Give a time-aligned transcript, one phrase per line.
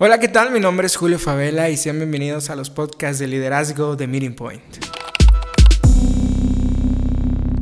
[0.00, 0.52] Hola, ¿qué tal?
[0.52, 4.36] Mi nombre es Julio Favela y sean bienvenidos a los podcasts de liderazgo de Meeting
[4.36, 4.62] Point.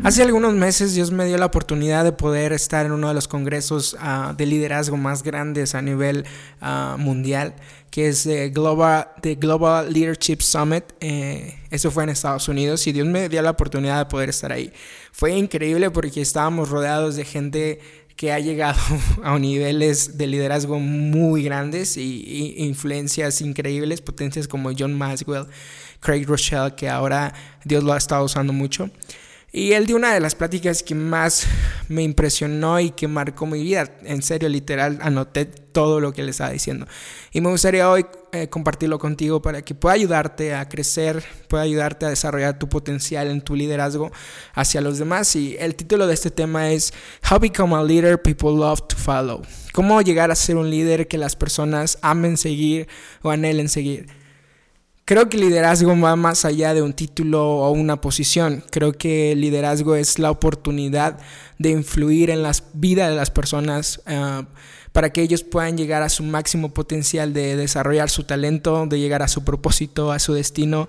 [0.04, 3.26] Hace algunos meses Dios me dio la oportunidad de poder estar en uno de los
[3.26, 6.26] congresos ah, de liderazgo más grandes a nivel
[6.60, 7.54] ah, mundial,
[7.90, 10.84] que es el Global, The Global Leadership Summit.
[11.00, 14.52] Eh, eso fue en Estados Unidos y Dios me dio la oportunidad de poder estar
[14.52, 14.74] ahí.
[15.10, 17.80] Fue increíble porque estábamos rodeados de gente
[18.16, 18.78] que ha llegado
[19.22, 25.46] a niveles de liderazgo muy grandes y, influencias increíbles, potencias como John Maxwell,
[26.00, 27.32] Craig Rochelle, que ahora
[27.64, 28.90] Dios lo ha estado usando mucho.
[29.52, 31.46] Y él dio una de las pláticas que más
[31.88, 33.90] me impresionó y que marcó mi vida.
[34.02, 36.86] En serio, literal, anoté todo lo que le estaba diciendo.
[37.32, 42.06] Y me gustaría hoy eh, compartirlo contigo para que pueda ayudarte a crecer, pueda ayudarte
[42.06, 44.10] a desarrollar tu potencial en tu liderazgo
[44.52, 45.34] hacia los demás.
[45.36, 46.92] Y el título de este tema es
[47.30, 49.42] How Become a Leader People Love to Follow.
[49.72, 52.88] Cómo llegar a ser un líder que las personas amen seguir
[53.22, 54.06] o anhelen seguir.
[55.06, 58.64] Creo que liderazgo va más allá de un título o una posición.
[58.72, 61.20] Creo que liderazgo es la oportunidad
[61.60, 64.44] de influir en la vida de las personas uh,
[64.90, 69.22] para que ellos puedan llegar a su máximo potencial de desarrollar su talento, de llegar
[69.22, 70.88] a su propósito, a su destino.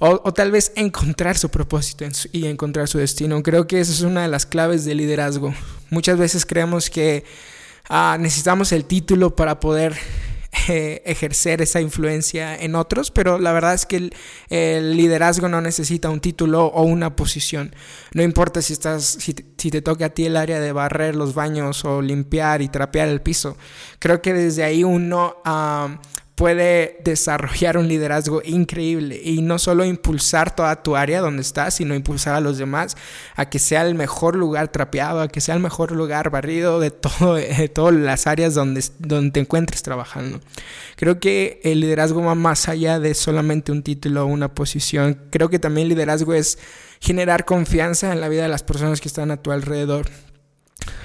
[0.00, 3.40] O, tal vez encontrar su propósito y encontrar su destino.
[3.44, 5.54] Creo que esa es una de las claves del liderazgo.
[5.90, 7.22] Muchas veces creemos que
[7.88, 9.94] uh, necesitamos el título para poder
[10.68, 14.10] eh, ejercer esa influencia en otros, pero la verdad es que
[14.48, 17.74] el, liderazgo no necesita un título o una posición.
[18.12, 21.84] No importa si estás, si, te toca a ti el área de barrer los baños
[21.84, 23.56] o limpiar y trapear el piso.
[23.98, 25.36] Creo que desde ahí uno
[26.34, 31.94] puede desarrollar un liderazgo increíble y no solo impulsar toda tu área donde estás, sino
[31.94, 32.96] impulsar a los demás
[33.36, 36.90] a que sea el mejor lugar trapeado, a que sea el mejor lugar barrido de,
[36.90, 40.40] todo, de todas las áreas donde, donde te encuentres trabajando.
[40.96, 45.20] Creo que el liderazgo va más allá de solamente un título o una posición.
[45.30, 46.58] Creo que también el liderazgo es
[47.00, 50.08] generar confianza en la vida de las personas que están a tu alrededor.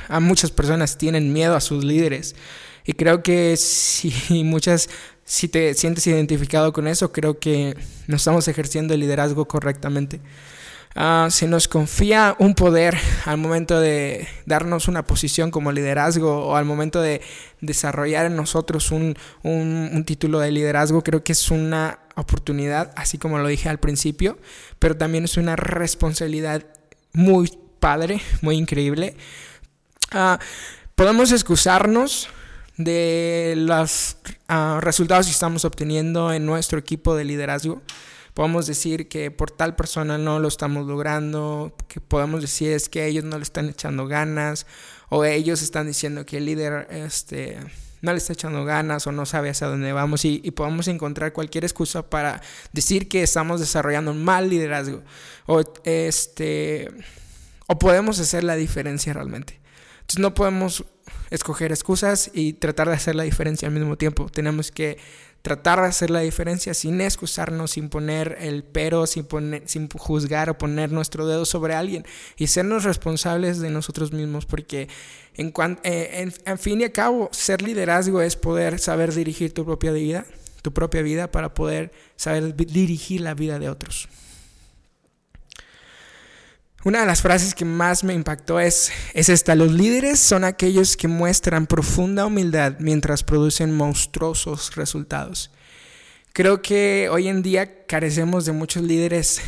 [0.07, 2.35] A muchas personas tienen miedo a sus líderes.
[2.85, 4.89] Y creo que si muchas
[5.29, 10.19] si te sientes identificado con eso, creo que no estamos ejerciendo el liderazgo correctamente.
[10.95, 16.55] Uh, se nos confía un poder al momento de darnos una posición como liderazgo o
[16.55, 17.21] al momento de
[17.61, 23.37] desarrollar en nosotros un, un, título de liderazgo, creo que es una oportunidad, así como
[23.37, 24.39] lo dije al principio,
[24.79, 26.65] pero también es una responsabilidad
[27.13, 29.15] muy padre, muy increíble.
[30.11, 30.39] Uh,
[30.95, 32.29] podemos excusarnos
[32.79, 34.15] de los
[34.49, 37.81] uh, resultados que estamos obteniendo en nuestro equipo de liderazgo.
[38.33, 43.05] Podemos decir que por tal persona no lo estamos logrando, que podemos decir es que
[43.05, 44.65] ellos no le están echando ganas,
[45.09, 47.57] o ellos están diciendo que el líder este,
[48.01, 51.33] no le está echando ganas o no sabe hacia dónde vamos, y, y podemos encontrar
[51.33, 52.41] cualquier excusa para
[52.71, 55.03] decir que estamos desarrollando un mal liderazgo,
[55.47, 56.89] o, este,
[57.67, 59.59] o podemos hacer la diferencia realmente.
[59.99, 60.85] Entonces no podemos
[61.29, 64.29] escoger excusas y tratar de hacer la diferencia al mismo tiempo.
[64.29, 64.97] Tenemos que
[65.41, 70.49] tratar de hacer la diferencia sin excusarnos, sin poner el pero, sin, poner, sin juzgar
[70.49, 72.05] o poner nuestro dedo sobre alguien
[72.37, 74.89] y sernos responsables de nosotros mismos, porque
[75.35, 75.53] en,
[75.83, 80.25] eh, en, fin y a cabo, ser liderazgo es poder saber dirigir tu propia vida,
[80.61, 84.09] tu propia vida para poder saber dirigir la vida de otros.
[86.85, 90.95] Una de las frases que más me impactó es, es esta, los líderes son aquellos
[90.95, 95.51] que muestran profunda humildad mientras producen monstruosos resultados.
[96.31, 99.41] Creo que hoy en día carecemos de muchos líderes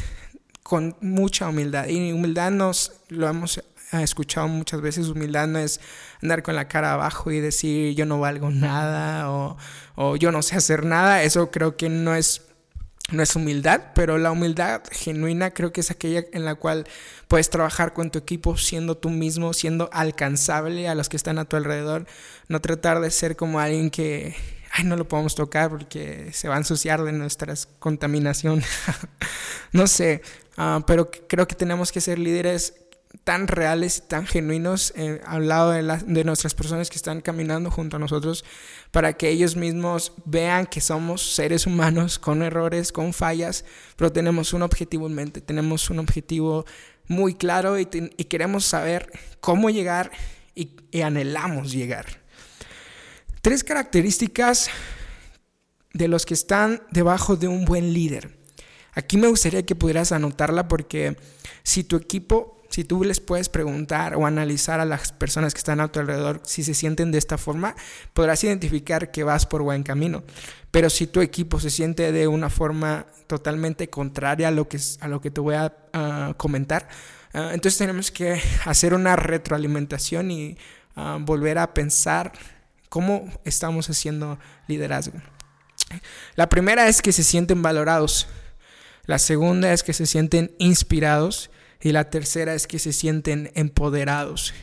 [0.61, 3.61] con mucha humildad y humildad nos lo hemos
[3.93, 5.79] escuchado muchas veces, humildad no es
[6.21, 9.31] andar con la cara abajo y decir yo no valgo nada
[9.95, 12.41] o yo no sé hacer nada, eso creo que no es
[13.11, 16.87] no es humildad, pero la humildad genuina creo que es aquella en la cual
[17.27, 21.45] puedes trabajar con tu equipo siendo tú mismo, siendo alcanzable a los que están a
[21.45, 22.05] tu alrededor,
[22.47, 24.35] no tratar de ser como alguien que,
[24.71, 28.63] ay, no lo podemos tocar porque se va a ensuciar de nuestra contaminación.
[29.71, 30.21] no sé,
[30.57, 32.80] uh, pero creo que tenemos que ser líderes
[33.23, 37.69] tan reales y tan genuinos eh, al lado de, de, nuestras personas que están caminando
[37.69, 38.43] junto a nosotros
[38.91, 43.65] para que ellos mismos vean que somos seres humanos con errores, con fallas,
[43.95, 46.65] pero tenemos un objetivo en mente, tenemos un objetivo
[47.07, 50.11] muy claro y, y queremos saber cómo llegar
[50.55, 52.21] y, y anhelamos llegar.
[53.41, 54.69] Tres características
[55.93, 58.39] de los que están debajo de un buen líder.
[58.93, 61.17] Aquí me gustaría que pudieras anotarla porque
[61.63, 65.81] si tu equipo si tú les puedes preguntar o analizar a las personas que están
[65.81, 67.75] a tu alrededor si se sienten de esta forma,
[68.13, 70.23] podrás identificar que vas por buen camino.
[70.71, 75.07] Pero si tu equipo se siente de una forma totalmente contraria a lo que, a
[75.09, 76.87] lo que te voy a comentar,
[77.33, 80.57] ah, entonces tenemos que hacer una retroalimentación y
[80.95, 82.31] ah, volver a pensar
[82.87, 85.19] cómo estamos haciendo liderazgo.
[86.35, 88.27] La primera es que se sienten valorados.
[89.05, 91.51] La segunda es que se sienten inspirados.
[91.81, 94.53] Y la tercera es que se sienten empoderados.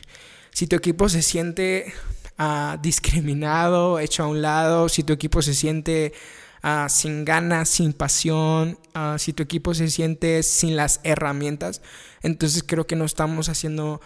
[0.51, 1.93] Si tu equipo se siente
[2.37, 6.13] ah, discriminado, hecho a un lado, si tu equipo se siente
[6.61, 11.81] ah, sin ganas, sin pasión, ah, si tu equipo se siente sin las herramientas,
[12.21, 14.01] entonces creo que no estamos haciendo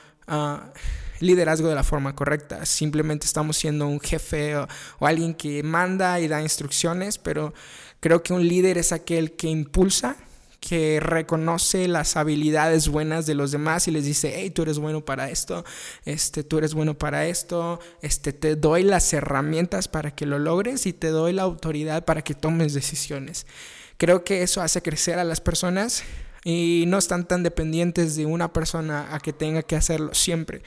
[1.20, 2.66] liderazgo de la forma correcta.
[2.66, 4.68] Simplemente estamos siendo un jefe o,
[5.02, 7.54] alguien que manda y da instrucciones, pero
[8.00, 10.16] creo que un líder es aquel que impulsa
[10.68, 15.04] que reconoce las habilidades buenas de los demás y les dice, hey, tú eres bueno
[15.04, 15.66] para esto,
[16.06, 20.86] este, tú eres bueno para esto, este, te doy las herramientas para que lo logres
[20.86, 23.46] y te doy la autoridad para que tomes decisiones.
[23.98, 26.04] Creo que eso hace crecer a las personas
[26.46, 30.62] y no están tan dependientes de una persona a que tenga que hacerlo siempre.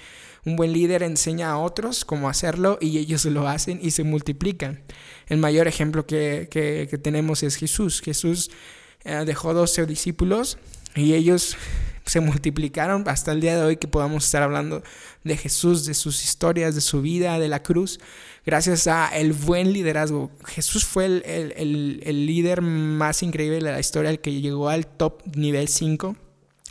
[0.45, 4.83] Un buen líder enseña a otros cómo hacerlo y ellos lo hacen y se multiplican.
[5.27, 8.03] El mayor ejemplo que, que, que tenemos es Jesús.
[8.03, 8.51] Jesús
[9.07, 10.59] eh, dejó 12 discípulos
[10.97, 11.57] y ellos
[12.07, 14.83] se multiplicaron hasta el día de hoy que podamos estar hablando
[15.25, 18.01] de Jesús, de sus historias, de su vida, de la cruz,
[18.45, 20.31] gracias a el buen liderazgo.
[20.45, 25.69] Jesús fue el, líder más increíble de la historia, el que llegó al top nivel
[25.69, 26.17] 5.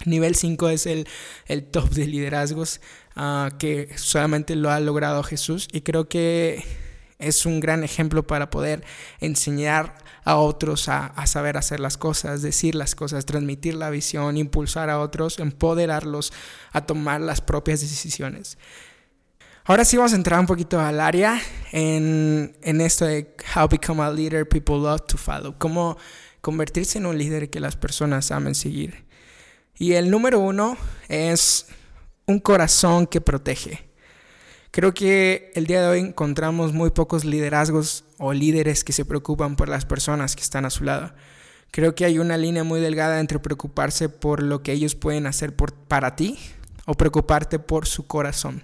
[0.05, 1.05] Nivel 5 es el,
[1.71, 2.81] top de liderazgos
[3.15, 6.63] ah, que solamente lo ha logrado Jesús y creo que
[7.17, 8.83] es un gran ejemplo para poder
[9.21, 14.89] enseñar a otros a, saber hacer las cosas, decir las cosas, transmitir la visión, impulsar
[14.89, 16.33] a otros, empoderarlos
[16.71, 18.57] a tomar las propias decisiones.
[19.65, 21.39] Ahora sí vamos a entrar un poquito al área
[21.71, 25.97] en, en esto de how become a leader people love to follow, cómo
[26.41, 29.05] convertirse en un líder que las personas amen seguir.
[29.77, 30.75] Y el número uno
[31.07, 31.67] es
[32.25, 33.84] un corazón que protege.
[34.75, 39.55] Creo que el día de hoy encontramos muy pocos liderazgos o líderes que se preocupan
[39.55, 41.13] por las personas que están a su lado.
[41.71, 45.55] Creo que hay una línea muy delgada entre preocuparse por lo que ellos pueden hacer
[45.55, 46.37] por, para ti
[46.85, 48.63] o preocuparte por su corazón.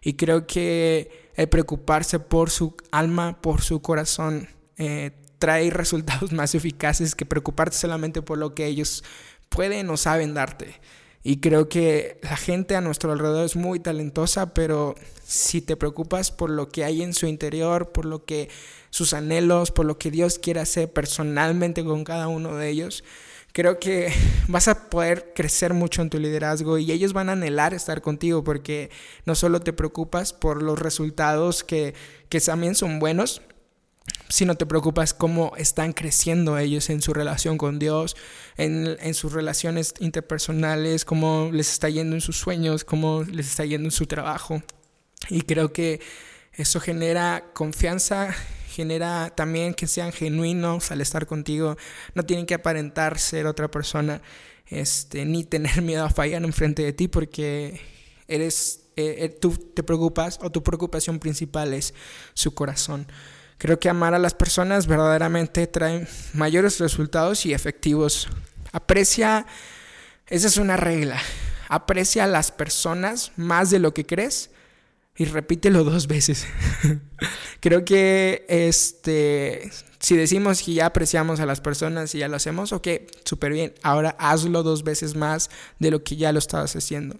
[0.00, 4.48] Y creo que el preocuparse por su alma, por su corazón,
[4.78, 9.04] eh, trae resultados más eficaces que preocuparte solamente por lo que ellos
[9.50, 10.80] pueden o saben darte.
[11.26, 14.94] Y creo que la gente a nuestro alrededor es muy talentosa, pero
[15.24, 18.50] si te preocupas por lo que hay en su interior, por lo que
[18.90, 23.04] sus anhelos, por lo que Dios quiere hacer personalmente con cada uno de ellos,
[23.54, 24.12] creo que
[24.48, 28.44] vas a poder crecer mucho en tu liderazgo y ellos van a anhelar estar contigo
[28.44, 28.90] porque
[29.24, 31.94] no solo te preocupas por los resultados que,
[32.28, 33.40] que también son buenos,
[34.28, 38.16] si no te preocupas cómo están creciendo ellos en su relación con Dios,
[38.56, 43.64] en, en, sus relaciones interpersonales, cómo les está yendo en sus sueños, cómo les está
[43.64, 44.62] yendo en su trabajo.
[45.28, 46.00] Y creo que
[46.52, 48.34] eso genera confianza,
[48.68, 51.76] genera también que sean genuinos al estar contigo.
[52.14, 54.22] No tienen que aparentar ser otra persona,
[54.66, 57.80] este, ni tener miedo a fallar enfrente de ti porque
[58.28, 61.94] eres, eh, eh, tú te preocupas o tu preocupación principal es
[62.34, 63.06] su corazón.
[63.64, 68.28] Creo que amar a las personas verdaderamente trae mayores resultados y efectivos.
[68.72, 69.46] Aprecia,
[70.26, 71.18] esa es una regla,
[71.70, 74.50] aprecia a las personas más de lo que crees
[75.16, 76.46] y repítelo dos veces.
[77.60, 82.70] Creo que este, si decimos que ya apreciamos a las personas y ya lo hacemos,
[82.74, 82.86] ok,
[83.24, 83.72] súper bien.
[83.82, 87.16] Ahora hazlo dos veces más de lo que ya lo estabas haciendo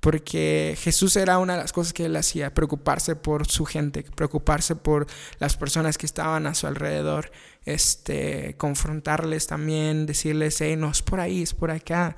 [0.00, 4.76] porque Jesús era una de las cosas que él hacía, preocuparse por su gente, preocuparse
[4.76, 5.06] por
[5.38, 7.32] las personas que estaban a su alrededor,
[7.64, 12.16] este, confrontarles también, decirles, hey, no es por ahí, es por acá,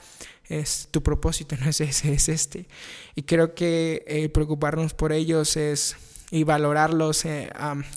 [0.49, 2.67] es, tu propósito no es ese, es este.
[3.15, 5.97] Y creo que eh, preocuparnos por ellos es
[6.31, 7.51] y valorarlos eh,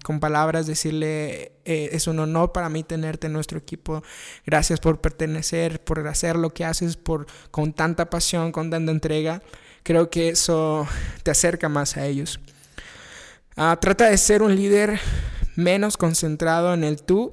[0.04, 4.04] con palabras, decirle, eh, es un honor para mí tenerte en nuestro equipo,
[4.46, 9.42] gracias por pertenecer, por hacer lo que haces por, con tanta pasión, con tanta entrega
[9.84, 10.88] creo que eso
[11.24, 12.40] te acerca más a ellos.
[13.56, 15.00] Ah, trata de ser un líder
[15.56, 17.32] menos concentrado en el tú,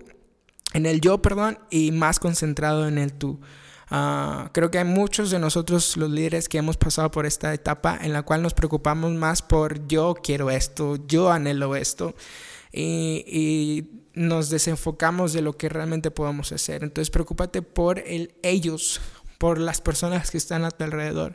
[0.72, 3.40] en el yo, perdón, y más concentrado en el tú.
[3.90, 7.98] Ah, creo que hay muchos de nosotros los líderes que hemos pasado por esta etapa
[8.00, 12.14] en la cual nos preocupamos más por yo quiero esto, yo anhelo esto
[12.70, 16.82] y, y nos desenfocamos de lo que realmente podemos hacer.
[16.84, 19.00] Entonces preocúpate por el ellos,
[19.38, 21.34] por las personas que están a tu alrededor.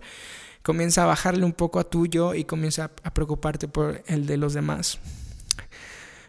[0.62, 4.54] Comienza a bajarle un poco a tuyo y comienza a preocuparte por el de los
[4.54, 5.00] demás.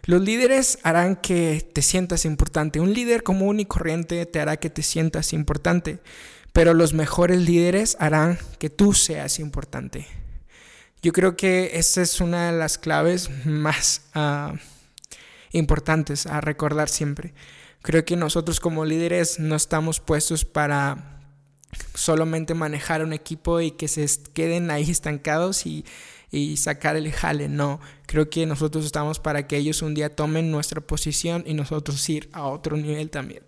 [0.05, 2.79] Los líderes harán que te sientas importante.
[2.79, 5.99] Un líder común y corriente te hará que te sientas importante.
[6.53, 10.07] Pero los mejores líderes harán que tú seas importante.
[11.01, 14.55] Yo creo que esa es una de las claves más uh,
[15.51, 17.33] importantes a recordar siempre.
[17.81, 21.19] Creo que nosotros como líderes no estamos puestos para
[21.93, 25.83] solamente manejar un equipo y que se queden ahí estancados y,
[26.31, 27.49] y sacar el jale.
[27.49, 32.07] No, creo que nosotros estamos para que ellos un día tomen nuestra posición y nosotros
[32.09, 33.43] ir a otro nivel también.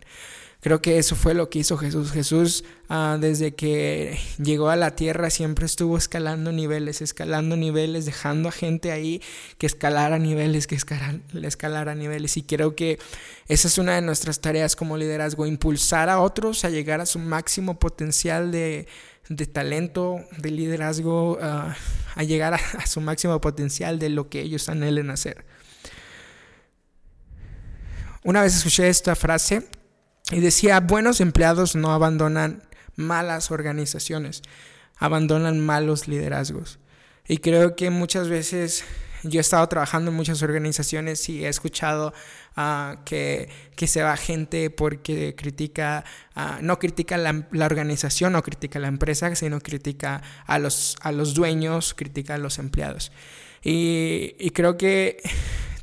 [0.67, 2.11] Creo que eso fue lo que hizo Jesús.
[2.11, 8.49] Jesús ah, desde que llegó a la tierra siempre estuvo escalando niveles, escalando niveles, dejando
[8.49, 9.21] a gente ahí
[9.59, 12.35] que escalara niveles, que escalara, niveles.
[12.35, 12.99] Y creo que
[13.47, 17.19] esa es una de nuestras tareas como liderazgo, impulsar a otros a llegar a su
[17.19, 18.89] máximo potencial de,
[19.53, 21.77] talento, de liderazgo, ah,
[22.13, 25.45] a llegar a, a su máximo potencial de lo que ellos anhelen hacer.
[28.25, 29.63] Una vez escuché esta frase
[30.31, 32.63] y decía, buenos empleados no abandonan
[32.95, 34.41] malas organizaciones,
[34.97, 36.79] abandonan malos liderazgos.
[37.27, 38.83] Y creo que muchas veces
[39.23, 42.13] yo he estado trabajando en muchas organizaciones y he escuchado
[42.55, 46.03] uh, que, que, se va gente porque critica,
[46.35, 51.11] uh, no critica la, la, organización, no critica la empresa, sino critica a los, a
[51.11, 53.11] los dueños, critica a los empleados.
[53.63, 55.17] Y, y creo que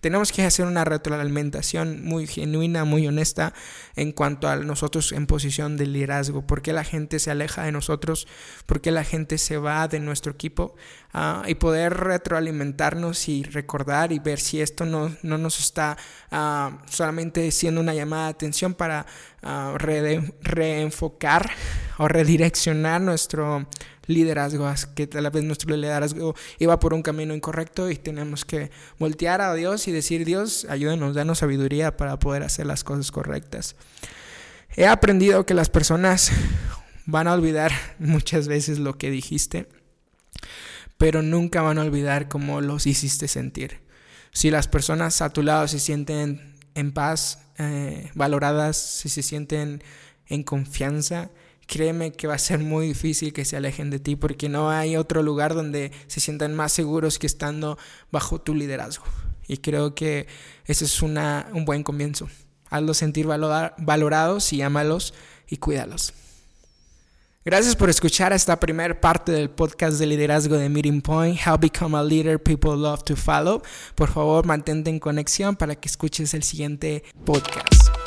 [0.05, 3.55] tenemos que hacer una retroalimentación muy genuina, muy honesta
[3.97, 6.47] en cuanto a nosotros en posición de liderazgo.
[6.47, 8.29] ¿Por qué la gente se aleja de nosotros?
[8.67, 10.75] ¿Por qué la gente se va de nuestro equipo?
[11.15, 15.97] Ah, y poder retroalimentarnos y recordar y ver si esto no, no nos está
[16.31, 19.07] uh, solamente siendo una llamada de atención para
[19.45, 21.51] uh, reenfocar
[21.99, 23.67] o redireccionar nuestro
[24.07, 29.41] liderazgo, que tal vez nuestro liderazgo iba por un camino incorrecto y tenemos que voltear
[29.41, 33.77] a Dios y decir, Dios, ayúdenos, danos sabiduría para poder hacer las cosas correctas.
[34.77, 36.33] He aprendido que las personas
[37.07, 39.69] van a olvidar muchas veces lo que dijiste,
[40.99, 43.81] pero nunca van a olvidar cómo los hiciste sentir.
[44.33, 49.83] Si las personas a tu lado se sienten en paz, eh, valoradas, si se sienten
[50.27, 51.31] en confianza,
[51.67, 54.97] créeme que va a ser muy difícil que se alejen de ti porque no hay
[54.97, 57.79] otro lugar donde se sientan más seguros que estando
[58.11, 59.05] bajo tu liderazgo.
[59.47, 60.27] Y creo que
[60.67, 62.29] ese es una, un buen comienzo.
[62.71, 65.15] Hazlos sentir valorados y ámalos
[65.49, 66.15] y cuídalos.
[67.47, 71.99] Gracias por escuchar esta primera parte del podcast de liderazgo de Meeting Point, How Become
[71.99, 73.63] a Leader People Love to Follow.
[73.95, 78.04] Por favor, mantente en conexión para que escuches el siguiente podcast.